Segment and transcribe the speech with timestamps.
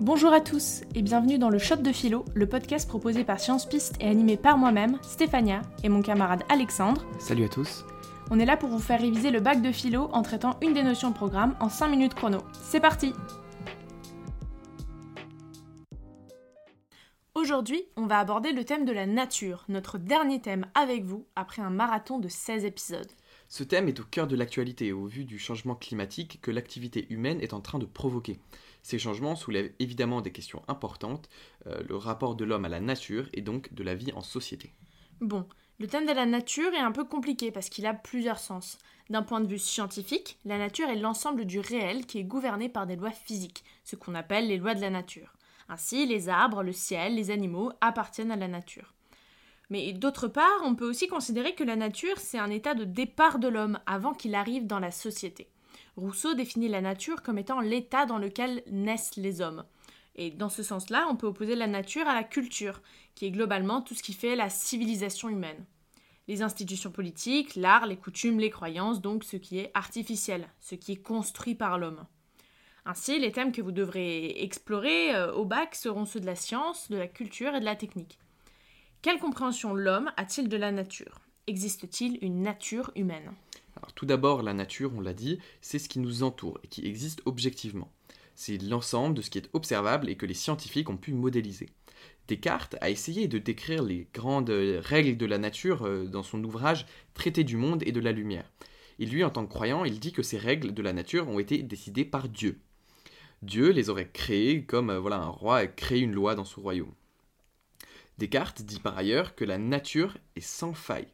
[0.00, 3.66] Bonjour à tous et bienvenue dans le Shot de Philo, le podcast proposé par Science
[3.66, 7.04] Piste et animé par moi-même, Stéphania, et mon camarade Alexandre.
[7.18, 7.84] Salut à tous.
[8.30, 10.84] On est là pour vous faire réviser le bac de philo en traitant une des
[10.84, 12.38] notions de programme en 5 minutes chrono.
[12.52, 13.12] C'est parti
[17.34, 21.60] Aujourd'hui, on va aborder le thème de la nature, notre dernier thème avec vous après
[21.60, 23.10] un marathon de 16 épisodes.
[23.48, 27.40] Ce thème est au cœur de l'actualité au vu du changement climatique que l'activité humaine
[27.40, 28.38] est en train de provoquer.
[28.82, 31.30] Ces changements soulèvent évidemment des questions importantes,
[31.66, 34.74] euh, le rapport de l'homme à la nature et donc de la vie en société.
[35.22, 35.48] Bon,
[35.78, 38.78] le thème de la nature est un peu compliqué parce qu'il a plusieurs sens.
[39.08, 42.86] D'un point de vue scientifique, la nature est l'ensemble du réel qui est gouverné par
[42.86, 45.32] des lois physiques, ce qu'on appelle les lois de la nature.
[45.70, 48.94] Ainsi, les arbres, le ciel, les animaux appartiennent à la nature.
[49.70, 53.38] Mais d'autre part, on peut aussi considérer que la nature, c'est un état de départ
[53.38, 55.48] de l'homme avant qu'il arrive dans la société.
[55.96, 59.64] Rousseau définit la nature comme étant l'état dans lequel naissent les hommes.
[60.14, 62.80] Et dans ce sens-là, on peut opposer la nature à la culture,
[63.14, 65.64] qui est globalement tout ce qui fait la civilisation humaine.
[66.28, 70.92] Les institutions politiques, l'art, les coutumes, les croyances, donc ce qui est artificiel, ce qui
[70.92, 72.04] est construit par l'homme.
[72.84, 76.90] Ainsi, les thèmes que vous devrez explorer euh, au bac seront ceux de la science,
[76.90, 78.18] de la culture et de la technique.
[79.00, 81.20] Quelle compréhension l'homme a-t-il de la nature?
[81.46, 83.30] Existe-t-il une nature humaine?
[83.94, 87.22] Tout d'abord, la nature, on l'a dit, c'est ce qui nous entoure et qui existe
[87.24, 87.92] objectivement.
[88.34, 91.68] C'est l'ensemble de ce qui est observable et que les scientifiques ont pu modéliser.
[92.26, 96.84] Descartes a essayé de décrire les grandes règles de la nature euh, dans son ouvrage
[97.14, 98.50] Traité du monde et de la lumière.
[98.98, 101.38] Et lui, en tant que croyant, il dit que ces règles de la nature ont
[101.38, 102.58] été décidées par Dieu.
[103.42, 106.62] Dieu les aurait créées comme euh, voilà un roi a créé une loi dans son
[106.62, 106.92] royaume.
[108.18, 111.08] Descartes dit par ailleurs que la nature est sans faille.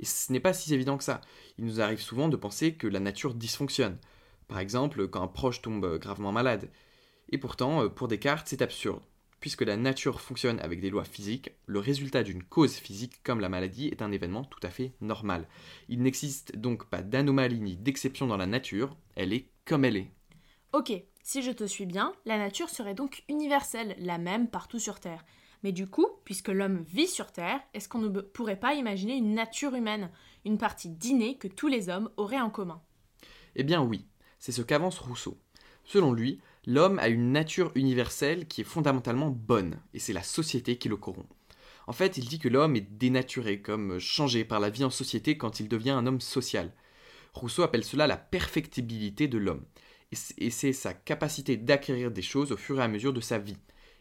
[0.00, 1.20] Et ce n'est pas si évident que ça.
[1.56, 3.98] Il nous arrive souvent de penser que la nature dysfonctionne.
[4.48, 6.70] Par exemple, quand un proche tombe gravement malade.
[7.30, 9.02] Et pourtant, euh, pour Descartes, c'est absurde.
[9.40, 13.48] Puisque la nature fonctionne avec des lois physiques, le résultat d'une cause physique comme la
[13.48, 15.46] maladie est un événement tout à fait normal.
[15.88, 20.10] Il n'existe donc pas d'anomalie ni d'exception dans la nature, elle est comme elle est.
[20.72, 24.98] Ok, si je te suis bien, la nature serait donc universelle, la même partout sur
[24.98, 25.24] Terre.
[25.62, 29.34] Mais du coup, puisque l'homme vit sur Terre, est-ce qu'on ne pourrait pas imaginer une
[29.34, 30.10] nature humaine,
[30.44, 32.80] une partie d'innée que tous les hommes auraient en commun?
[33.56, 34.06] Eh bien oui,
[34.38, 35.36] c'est ce qu'avance Rousseau.
[35.84, 40.78] Selon lui, l'homme a une nature universelle qui est fondamentalement bonne, et c'est la société
[40.78, 41.28] qui le corrompt.
[41.86, 45.38] En fait, il dit que l'homme est dénaturé, comme changé par la vie en société
[45.38, 46.72] quand il devient un homme social.
[47.32, 49.64] Rousseau appelle cela la perfectibilité de l'homme,
[50.12, 53.58] et c'est sa capacité d'acquérir des choses au fur et à mesure de sa vie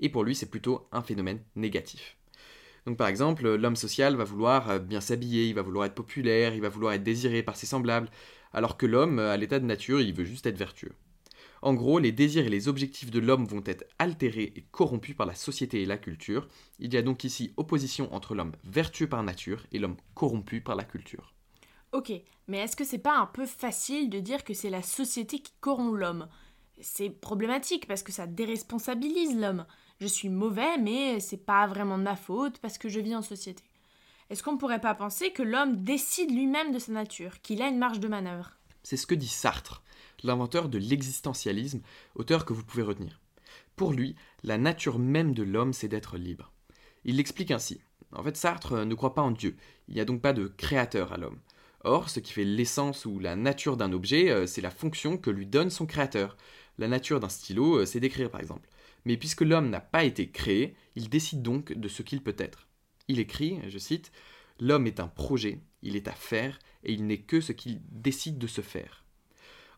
[0.00, 2.16] et pour lui c'est plutôt un phénomène négatif.
[2.86, 6.54] Donc par exemple, l'homme social va vouloir euh, bien s'habiller, il va vouloir être populaire,
[6.54, 8.10] il va vouloir être désiré par ses semblables,
[8.52, 10.92] alors que l'homme, à l'état de nature, il veut juste être vertueux.
[11.62, 15.26] En gros, les désirs et les objectifs de l'homme vont être altérés et corrompus par
[15.26, 16.48] la société et la culture.
[16.78, 20.74] Il y a donc ici opposition entre l'homme vertueux par nature et l'homme corrompu par
[20.74, 21.34] la culture.
[21.92, 22.12] Ok,
[22.48, 25.52] mais est-ce que c'est pas un peu facile de dire que c'est la société qui
[25.60, 26.28] corrompt l'homme?
[26.80, 29.66] C'est problématique parce que ça déresponsabilise l'homme
[30.00, 33.22] je suis mauvais, mais c'est pas vraiment de ma faute parce que je vis en
[33.22, 33.62] société.
[34.30, 37.68] Est-ce qu'on ne pourrait pas penser que l'homme décide lui-même de sa nature, qu'il a
[37.68, 38.52] une marge de manœuvre?
[38.82, 39.82] C'est ce que dit Sartre,
[40.22, 41.82] l'inventeur de l'existentialisme,
[42.14, 43.20] auteur que vous pouvez retenir.
[43.76, 46.52] Pour lui, la nature même de l'homme, c'est d'être libre.
[47.04, 47.80] Il l'explique ainsi.
[48.12, 49.56] En fait, Sartre ne croit pas en Dieu.
[49.88, 51.38] Il n'y a donc pas de créateur à l'homme.
[51.82, 55.30] Or, ce qui fait l'essence ou la nature d'un objet, euh, c'est la fonction que
[55.30, 56.36] lui donne son créateur.
[56.78, 58.68] La nature d'un stylo, euh, c'est d'écrire par exemple.
[59.04, 62.68] Mais puisque l'homme n'a pas été créé, il décide donc de ce qu'il peut être.
[63.08, 64.12] Il écrit, je cite,
[64.60, 68.38] L'homme est un projet, il est à faire, et il n'est que ce qu'il décide
[68.38, 69.04] de se faire.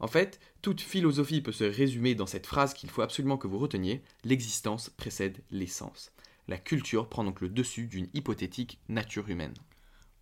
[0.00, 3.58] En fait, toute philosophie peut se résumer dans cette phrase qu'il faut absolument que vous
[3.58, 6.12] reteniez, l'existence précède l'essence.
[6.48, 9.54] La culture prend donc le dessus d'une hypothétique nature humaine.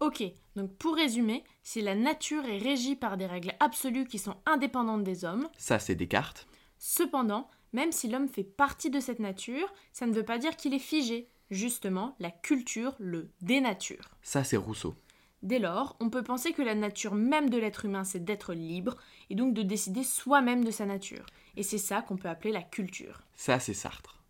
[0.01, 0.23] Ok,
[0.57, 5.05] donc pour résumer, si la nature est régie par des règles absolues qui sont indépendantes
[5.05, 6.47] des hommes, ça c'est Descartes.
[6.79, 10.75] Cependant, même si l'homme fait partie de cette nature, ça ne veut pas dire qu'il
[10.75, 11.29] est figé.
[11.51, 14.11] Justement, la culture le dénature.
[14.23, 14.95] Ça, c'est Rousseau.
[15.43, 18.97] Dès lors, on peut penser que la nature même de l'être humain, c'est d'être libre,
[19.31, 21.25] et donc de décider soi-même de sa nature.
[21.57, 23.23] Et c'est ça qu'on peut appeler la culture.
[23.35, 24.23] Ça, c'est Sartre.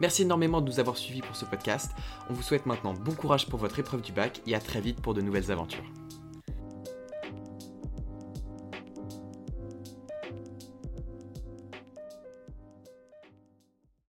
[0.00, 1.92] Merci énormément de nous avoir suivis pour ce podcast.
[2.28, 5.00] On vous souhaite maintenant bon courage pour votre épreuve du bac et à très vite
[5.00, 5.84] pour de nouvelles aventures.